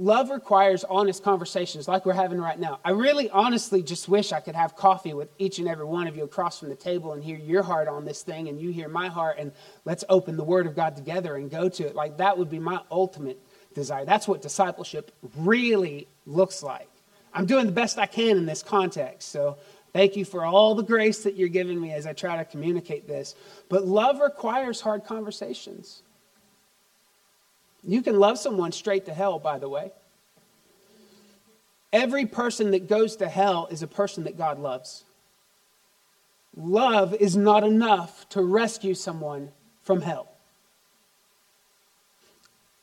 [0.00, 2.78] Love requires honest conversations like we're having right now.
[2.84, 6.16] I really honestly just wish I could have coffee with each and every one of
[6.16, 8.88] you across from the table and hear your heart on this thing and you hear
[8.88, 9.50] my heart and
[9.84, 11.96] let's open the Word of God together and go to it.
[11.96, 13.40] Like that would be my ultimate
[13.74, 14.04] desire.
[14.04, 16.88] That's what discipleship really looks like.
[17.34, 19.32] I'm doing the best I can in this context.
[19.32, 19.58] So
[19.92, 23.08] thank you for all the grace that you're giving me as I try to communicate
[23.08, 23.34] this.
[23.68, 26.02] But love requires hard conversations.
[27.88, 29.92] You can love someone straight to hell, by the way.
[31.90, 35.04] Every person that goes to hell is a person that God loves.
[36.54, 39.48] Love is not enough to rescue someone
[39.82, 40.28] from hell.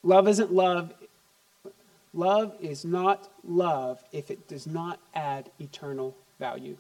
[0.02, 0.92] Love isn't love.
[2.12, 6.78] Love is not love if it does not add eternal value.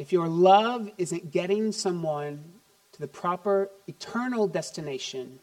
[0.00, 2.42] If your love isn't getting someone
[2.90, 5.38] to the proper eternal destination,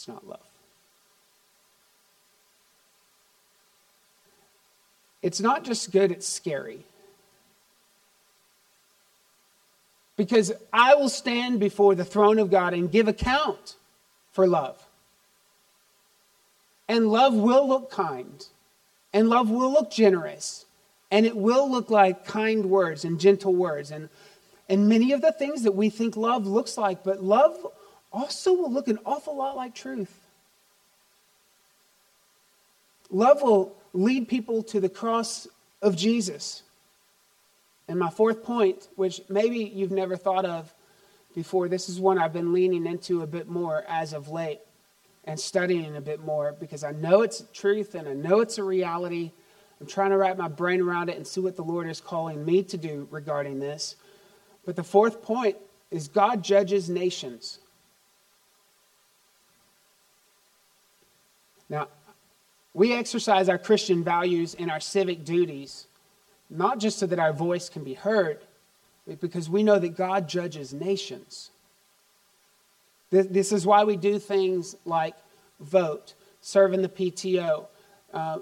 [0.00, 0.40] it's not love.
[5.20, 6.86] It's not just good, it's scary.
[10.16, 13.76] Because I will stand before the throne of God and give account
[14.32, 14.82] for love.
[16.88, 18.46] And love will look kind,
[19.12, 20.64] and love will look generous,
[21.10, 24.08] and it will look like kind words and gentle words and,
[24.66, 27.04] and many of the things that we think love looks like.
[27.04, 27.58] But love
[28.12, 30.12] also will look an awful lot like truth.
[33.10, 35.48] Love will lead people to the cross
[35.82, 36.62] of Jesus.
[37.88, 40.72] And my fourth point, which maybe you've never thought of
[41.34, 44.60] before, this is one I've been leaning into a bit more as of late
[45.24, 48.64] and studying a bit more because I know it's truth and I know it's a
[48.64, 49.32] reality.
[49.80, 52.44] I'm trying to wrap my brain around it and see what the Lord is calling
[52.44, 53.96] me to do regarding this.
[54.64, 55.56] But the fourth point
[55.90, 57.58] is God judges nations.
[61.70, 61.88] Now,
[62.74, 65.86] we exercise our Christian values and our civic duties,
[66.50, 68.40] not just so that our voice can be heard,
[69.06, 71.50] but because we know that God judges nations.
[73.10, 75.16] This is why we do things like
[75.60, 77.66] vote, serve in the PTO,
[78.12, 78.38] uh,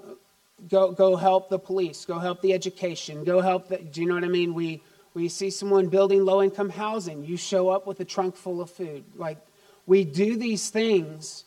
[0.67, 4.13] go, go help the police, go help the education, go help the, do you know
[4.13, 4.53] what I mean?
[4.53, 4.83] We,
[5.15, 8.69] we see someone building low income housing, you show up with a trunk full of
[8.69, 9.03] food.
[9.15, 9.37] Like,
[9.87, 11.45] we do these things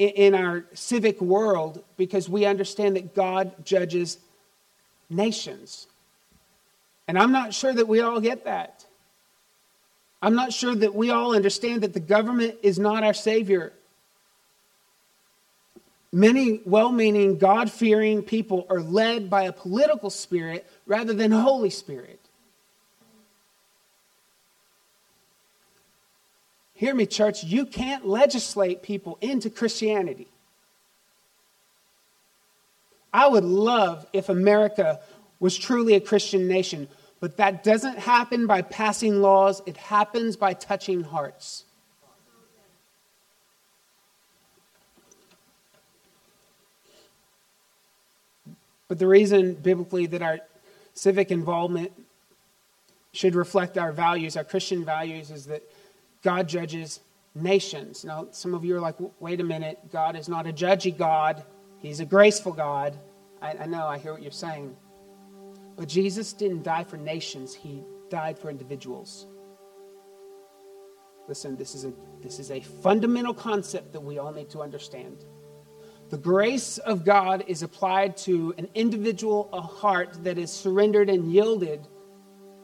[0.00, 4.18] in our civic world because we understand that God judges
[5.10, 5.86] nations.
[7.06, 8.86] And I'm not sure that we all get that.
[10.22, 13.72] I'm not sure that we all understand that the government is not our Savior.
[16.12, 21.70] Many well meaning, God fearing people are led by a political spirit rather than Holy
[21.70, 22.19] Spirit.
[26.80, 30.28] Hear me, church, you can't legislate people into Christianity.
[33.12, 34.98] I would love if America
[35.40, 36.88] was truly a Christian nation,
[37.20, 41.66] but that doesn't happen by passing laws, it happens by touching hearts.
[48.88, 50.40] But the reason biblically that our
[50.94, 51.92] civic involvement
[53.12, 55.62] should reflect our values, our Christian values, is that
[56.22, 57.00] God judges
[57.34, 58.04] nations.
[58.04, 61.44] Now, some of you are like, wait a minute, God is not a judgy God,
[61.78, 62.98] He's a graceful God.
[63.40, 64.76] I, I know, I hear what you're saying.
[65.76, 69.26] But Jesus didn't die for nations, He died for individuals.
[71.28, 75.24] Listen, this is a, this is a fundamental concept that we all need to understand.
[76.10, 81.32] The grace of God is applied to an individual, a heart that is surrendered and
[81.32, 81.86] yielded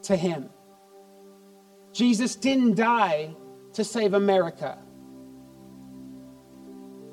[0.03, 0.49] to Him.
[1.93, 3.33] Jesus didn't die
[3.77, 4.75] to save America.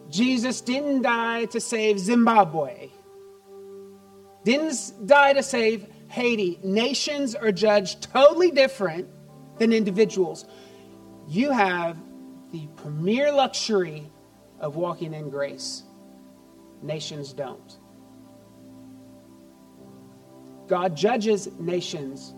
[0.09, 2.88] Jesus didn't die to save Zimbabwe,
[4.45, 6.59] didn't die to save Haiti.
[6.64, 9.09] Nations are judged totally different
[9.59, 10.47] than individuals.
[11.28, 11.99] You have
[12.51, 14.11] the premier luxury
[14.59, 15.82] of walking in grace,
[16.80, 17.78] nations don't.
[20.66, 22.32] God judges nations.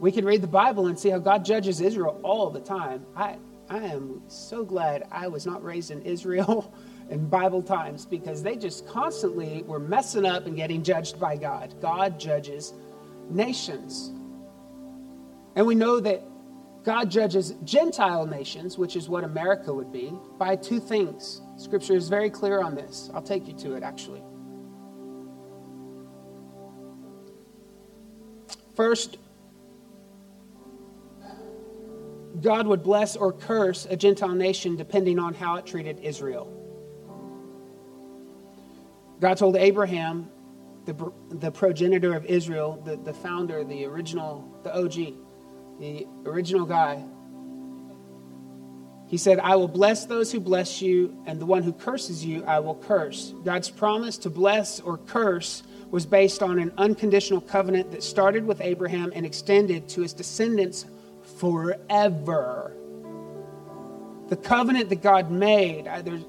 [0.00, 3.06] We can read the Bible and see how God judges Israel all the time.
[3.14, 3.36] I,
[3.70, 6.74] I am so glad I was not raised in Israel
[7.08, 11.80] in Bible times because they just constantly were messing up and getting judged by God.
[11.80, 12.74] God judges
[13.28, 14.10] nations.
[15.54, 16.24] And we know that
[16.82, 21.40] God judges Gentile nations, which is what America would be, by two things.
[21.56, 23.08] Scripture is very clear on this.
[23.14, 24.22] I'll take you to it actually.
[28.74, 29.18] First,
[32.42, 36.56] God would bless or curse a Gentile nation depending on how it treated Israel.
[39.20, 40.30] God told Abraham,
[40.86, 45.14] the, the progenitor of Israel, the, the founder, the original, the OG,
[45.78, 47.04] the original guy,
[49.10, 52.44] he said, I will bless those who bless you, and the one who curses you,
[52.44, 53.34] I will curse.
[53.44, 58.60] God's promise to bless or curse was based on an unconditional covenant that started with
[58.60, 60.86] Abraham and extended to his descendants
[61.40, 62.76] forever.
[64.28, 66.24] The covenant that God made, there's,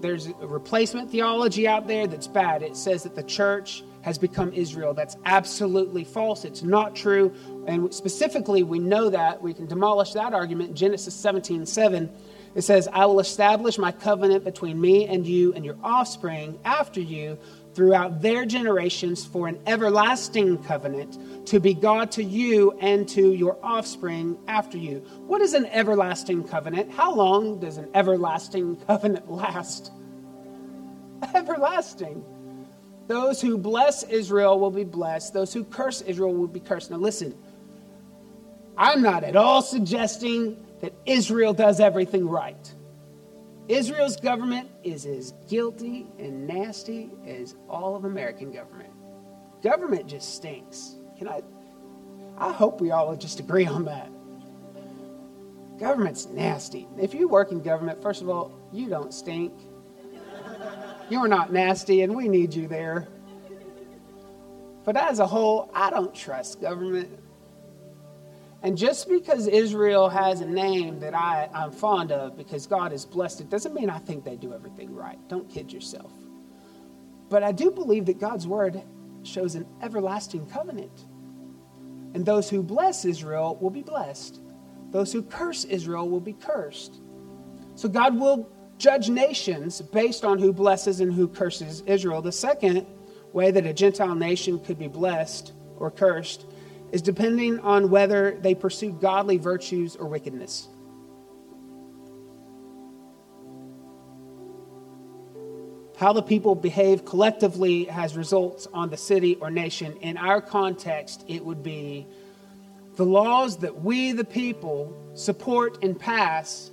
[0.00, 2.62] there's a replacement theology out there that's bad.
[2.62, 4.94] It says that the church has become Israel.
[4.94, 6.44] That's absolutely false.
[6.44, 7.34] It's not true.
[7.66, 9.42] And specifically, we know that.
[9.42, 10.74] We can demolish that argument.
[10.74, 12.08] Genesis 17 7,
[12.54, 17.00] it says, I will establish my covenant between me and you and your offspring after
[17.00, 17.36] you
[17.78, 23.56] throughout their generations for an everlasting covenant to be God to you and to your
[23.62, 24.98] offspring after you.
[25.28, 26.90] What is an everlasting covenant?
[26.90, 29.92] How long does an everlasting covenant last?
[31.32, 32.24] Everlasting.
[33.06, 36.90] Those who bless Israel will be blessed, those who curse Israel will be cursed.
[36.90, 37.32] Now, listen,
[38.76, 42.74] I'm not at all suggesting that Israel does everything right.
[43.68, 48.90] Israel's government is as guilty and nasty as all of American government.
[49.62, 50.96] Government just stinks.
[51.18, 51.42] Can I?
[52.38, 54.10] I hope we all just agree on that.
[55.78, 56.88] Government's nasty.
[56.98, 59.52] If you work in government, first of all, you don't stink.
[61.10, 63.08] You're not nasty, and we need you there.
[64.84, 67.10] But as a whole, I don't trust government.
[68.62, 73.04] And just because Israel has a name that I, I'm fond of because God has
[73.04, 75.18] blessed it doesn't mean I think they do everything right.
[75.28, 76.10] Don't kid yourself.
[77.28, 78.82] But I do believe that God's word
[79.22, 81.04] shows an everlasting covenant.
[82.14, 84.40] And those who bless Israel will be blessed,
[84.90, 87.00] those who curse Israel will be cursed.
[87.74, 92.22] So God will judge nations based on who blesses and who curses Israel.
[92.22, 92.86] The second
[93.32, 96.46] way that a Gentile nation could be blessed or cursed
[96.92, 100.68] is depending on whether they pursue godly virtues or wickedness.
[105.96, 109.96] How the people behave collectively has results on the city or nation.
[109.96, 112.06] In our context, it would be
[112.94, 116.70] the laws that we, the people, support and pass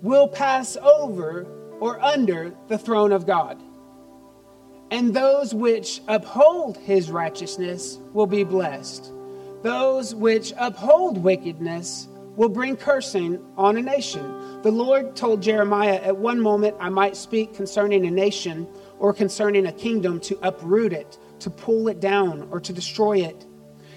[0.00, 1.46] will pass over
[1.80, 3.62] or under the throne of God
[4.90, 9.12] and those which uphold his righteousness will be blessed.
[9.62, 14.62] Those which uphold wickedness will bring cursing on a nation.
[14.62, 18.66] The Lord told Jeremiah, At one moment I might speak concerning a nation
[18.98, 23.44] or concerning a kingdom to uproot it, to pull it down, or to destroy it.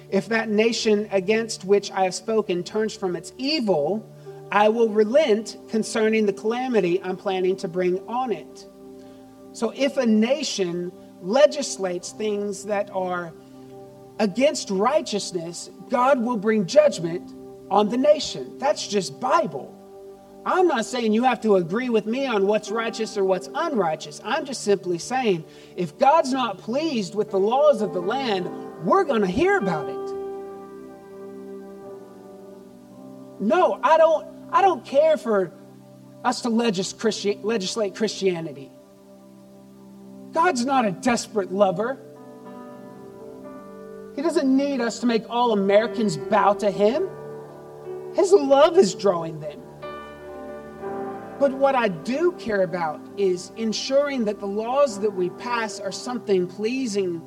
[0.09, 4.11] If that nation against which I have spoken turns from its evil,
[4.51, 8.65] I will relent concerning the calamity I'm planning to bring on it.
[9.53, 10.91] So if a nation
[11.21, 13.33] legislates things that are
[14.19, 17.33] against righteousness, God will bring judgment
[17.69, 18.57] on the nation.
[18.57, 19.77] That's just Bible.
[20.45, 24.21] I'm not saying you have to agree with me on what's righteous or what's unrighteous.
[24.23, 25.45] I'm just simply saying
[25.75, 28.49] if God's not pleased with the laws of the land,
[28.83, 30.15] we're going to hear about it.
[33.39, 35.51] No, I don't I don't care for
[36.23, 38.71] us to legislate Christianity.
[40.33, 41.99] God's not a desperate lover.
[44.15, 47.09] He doesn't need us to make all Americans bow to Him.
[48.13, 49.59] His love is drawing them.
[51.39, 55.91] But what I do care about is ensuring that the laws that we pass are
[55.91, 57.21] something pleasing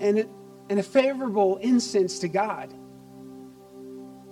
[0.00, 0.28] and,
[0.70, 2.72] and a favorable incense to God.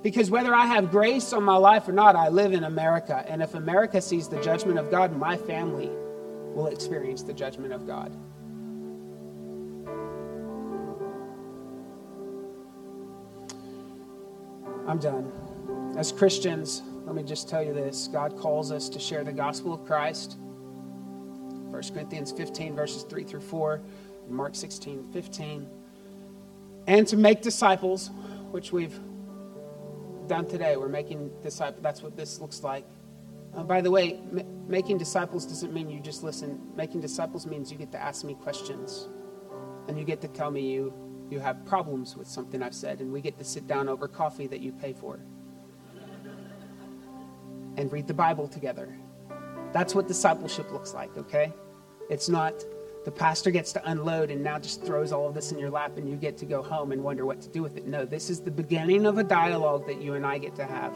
[0.03, 3.24] Because whether I have grace on my life or not, I live in America.
[3.28, 5.90] And if America sees the judgment of God, in my family
[6.55, 8.12] will experience the judgment of God.
[14.86, 15.32] I'm done.
[15.96, 19.72] As Christians, let me just tell you this God calls us to share the gospel
[19.72, 20.36] of Christ.
[20.38, 23.80] 1 Corinthians 15, verses 3 through 4,
[24.26, 25.66] and Mark 16, 15.
[26.86, 28.11] And to make disciples,
[28.50, 28.98] which we've
[30.26, 30.76] done today.
[30.76, 31.82] We're making disciples.
[31.82, 32.84] That's what this looks like.
[33.55, 34.20] Uh, by the way,
[34.66, 36.61] making disciples doesn't mean you just listen.
[36.74, 39.09] Making disciples means you get to ask me questions,
[39.88, 40.92] and you get to tell me you
[41.30, 44.46] you have problems with something I've said, and we get to sit down over coffee
[44.48, 45.20] that you pay for
[47.76, 48.94] and read the Bible together.
[49.72, 51.53] That's what discipleship looks like, okay?
[52.11, 52.53] It's not
[53.05, 55.96] the pastor gets to unload and now just throws all of this in your lap
[55.96, 57.86] and you get to go home and wonder what to do with it.
[57.86, 60.94] No, this is the beginning of a dialogue that you and I get to have.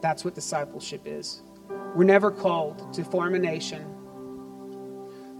[0.00, 1.42] That's what discipleship is.
[1.94, 3.84] We're never called to form a nation.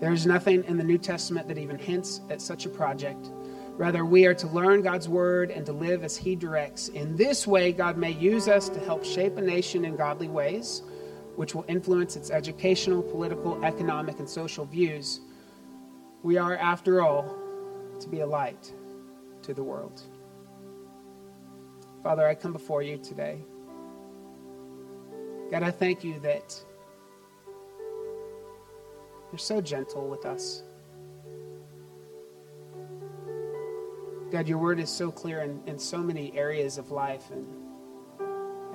[0.00, 3.30] There's nothing in the New Testament that even hints at such a project.
[3.76, 6.88] Rather, we are to learn God's word and to live as He directs.
[6.88, 10.82] In this way, God may use us to help shape a nation in godly ways
[11.36, 15.20] which will influence its educational, political, economic, and social views,
[16.22, 17.36] we are, after all,
[18.00, 18.72] to be a light
[19.42, 20.02] to the world.
[22.02, 23.38] Father, I come before you today.
[25.50, 26.60] God, I thank you that
[29.30, 30.62] you're so gentle with us.
[34.32, 37.46] God, your word is so clear in, in so many areas of life and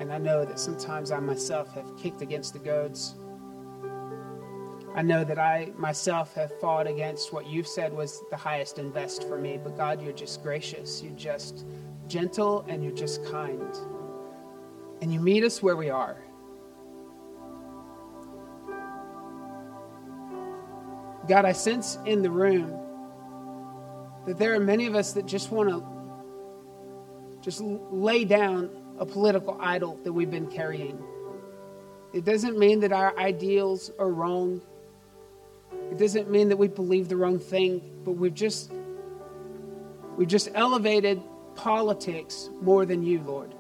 [0.01, 3.13] and I know that sometimes I myself have kicked against the goads.
[4.95, 8.91] I know that I myself have fought against what you've said was the highest and
[8.91, 9.59] best for me.
[9.63, 11.03] But God, you're just gracious.
[11.03, 11.65] You're just
[12.07, 13.76] gentle and you're just kind.
[15.03, 16.17] And you meet us where we are.
[21.28, 22.78] God, I sense in the room
[24.26, 25.84] that there are many of us that just want to
[27.41, 28.69] just lay down
[28.99, 31.01] a political idol that we've been carrying.
[32.13, 34.61] It doesn't mean that our ideals are wrong.
[35.91, 38.72] It doesn't mean that we believe the wrong thing, but we've just
[40.17, 41.22] we've just elevated
[41.55, 43.53] politics more than you, Lord.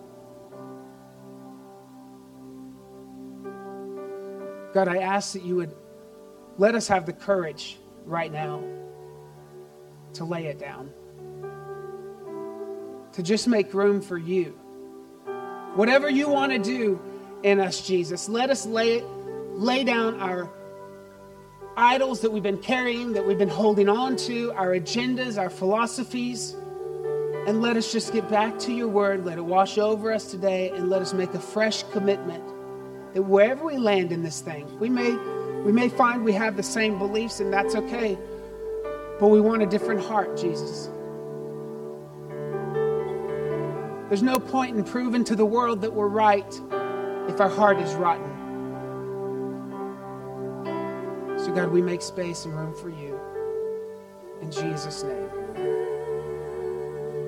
[4.73, 5.73] God, I ask that you would
[6.57, 8.63] let us have the courage right now
[10.13, 10.91] to lay it down,
[13.13, 14.57] to just make room for you.
[15.75, 17.01] Whatever you want to do
[17.43, 19.01] in us, Jesus, let us lay,
[19.53, 20.49] lay down our
[21.77, 26.55] idols that we've been carrying, that we've been holding on to, our agendas, our philosophies,
[27.47, 29.25] and let us just get back to your word.
[29.25, 32.43] Let it wash over us today, and let us make a fresh commitment
[33.13, 35.17] that wherever we land in this thing, we may,
[35.63, 38.17] we may find we have the same beliefs, and that's okay,
[39.19, 40.89] but we want a different heart, Jesus.
[44.09, 46.61] There's no point in proving to the world that we're right
[47.29, 48.29] if our heart is rotten.
[51.37, 53.19] So, God, we make space and room for you.
[54.41, 55.29] In Jesus' name.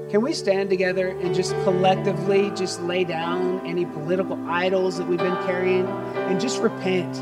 [0.10, 5.20] Can we stand together and just collectively just lay down any political idols that we've
[5.20, 7.16] been carrying and just repent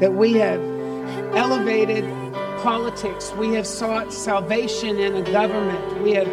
[0.00, 0.60] that we have
[1.34, 2.04] elevated
[2.62, 6.28] politics, we have sought salvation in a government, we have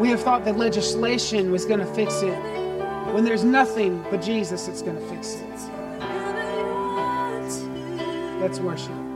[0.00, 2.38] we have thought that legislation was going to fix it
[3.12, 5.50] when there's nothing but Jesus that's going to fix it.
[8.40, 9.09] Let's worship.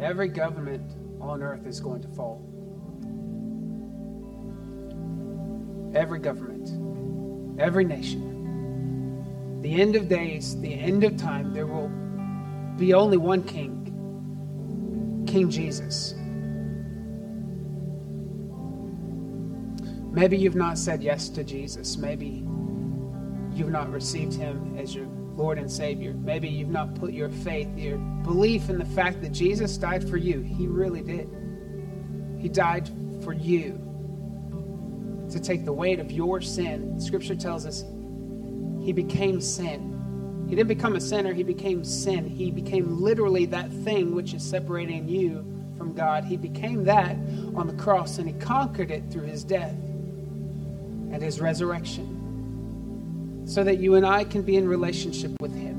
[0.00, 2.42] Every government on earth is going to fall.
[5.94, 9.60] Every government, every nation.
[9.62, 11.90] The end of days, the end of time, there will
[12.76, 13.82] be only one king,
[15.26, 16.14] King Jesus.
[20.12, 21.96] Maybe you've not said yes to Jesus.
[21.96, 22.46] Maybe
[23.52, 25.06] you've not received him as your
[25.36, 26.14] Lord and Savior.
[26.14, 30.16] Maybe you've not put your faith, your belief in the fact that Jesus died for
[30.16, 30.40] you.
[30.40, 31.28] He really did.
[32.38, 32.88] He died
[33.22, 33.82] for you
[35.30, 36.98] to take the weight of your sin.
[36.98, 37.84] Scripture tells us
[38.82, 39.92] he became sin.
[40.48, 42.28] He didn't become a sinner, he became sin.
[42.28, 45.44] He became literally that thing which is separating you
[45.76, 46.24] from God.
[46.24, 47.16] He became that
[47.54, 49.74] on the cross and he conquered it through his death
[51.12, 52.15] and his resurrection
[53.46, 55.76] so that you and I can be in relationship with Him.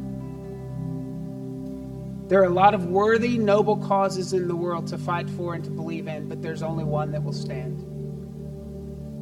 [2.30, 5.64] There are a lot of worthy, noble causes in the world to fight for and
[5.66, 7.84] to believe in, but there's only one that will stand.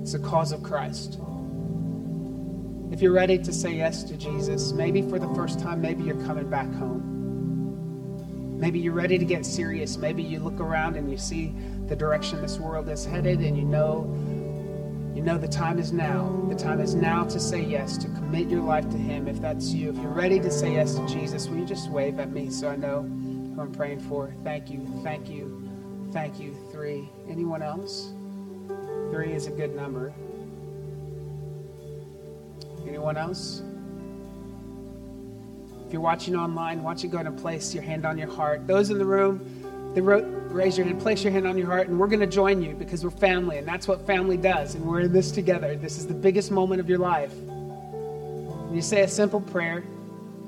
[0.01, 1.19] It's the cause of Christ.
[2.91, 6.23] If you're ready to say yes to Jesus, maybe for the first time, maybe you're
[6.25, 8.59] coming back home.
[8.59, 9.97] Maybe you're ready to get serious.
[9.97, 11.53] Maybe you look around and you see
[11.87, 14.03] the direction this world is headed and you know
[15.25, 16.45] know the time is now.
[16.49, 19.27] The time is now to say yes, to commit your life to Him.
[19.27, 22.19] If that's you, if you're ready to say yes to Jesus, will you just wave
[22.19, 24.33] at me so I know who I'm praying for?
[24.43, 25.67] Thank you, thank you,
[26.13, 26.55] thank you.
[26.71, 27.09] Three.
[27.27, 28.13] Anyone else?
[29.11, 30.13] Three is a good number.
[32.87, 33.63] Anyone else?
[35.87, 38.67] If you're watching online, why don't you go and place your hand on your heart?
[38.67, 41.89] Those in the room, they wrote, raise your hand, place your hand on your heart,
[41.89, 44.85] and we're going to join you because we're family, and that's what family does, and
[44.85, 45.75] we're in this together.
[45.75, 47.33] This is the biggest moment of your life.
[47.33, 49.83] And you say a simple prayer.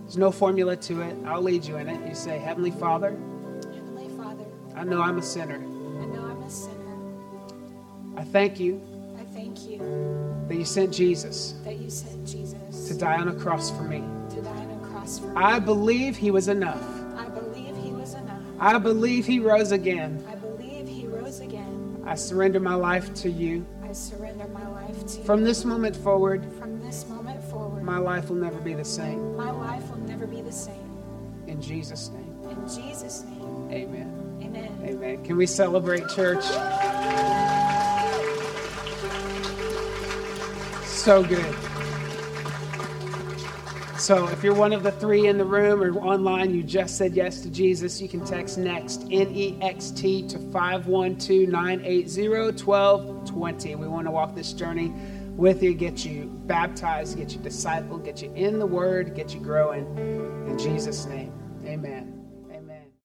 [0.03, 1.16] There's no formula to it.
[1.26, 2.08] I'll lead you in it.
[2.08, 4.45] You say, Heavenly Father, Heavenly Father,
[4.76, 5.55] I know I'm a sinner.
[5.55, 6.74] I know I'm a sinner.
[8.16, 8.82] I thank you.
[9.20, 9.80] I thank you
[10.47, 11.55] that you sent Jesus.
[11.66, 13.99] That you sent Jesus to die on a cross for me.
[14.30, 15.34] To die on a cross for me.
[15.36, 16.82] I believe He was enough.
[18.60, 20.24] I believe He was enough.
[20.28, 22.01] I believe He rose again.
[22.05, 23.66] I I surrender my life to you.
[23.84, 25.24] I surrender my life to you.
[25.26, 29.36] From this moment forward, From this moment forward, my life will never be the same.
[29.36, 30.76] my life will never be the same.
[31.47, 34.39] In Jesus' name, In Jesus' name, amen.
[34.43, 34.80] amen.
[34.84, 35.24] Amen.
[35.24, 36.43] Can we celebrate, church?
[40.86, 41.55] So good.
[43.99, 47.15] So, if you're one of the three in the room or online, you just said
[47.15, 52.27] yes to Jesus, you can text NEXT, N E X T, to 512 980
[52.63, 53.75] 1220.
[53.75, 54.93] We want to walk this journey
[55.35, 59.39] with you, get you baptized, get you discipled, get you in the Word, get you
[59.39, 59.85] growing.
[60.47, 61.33] In Jesus' name,
[61.65, 62.16] amen.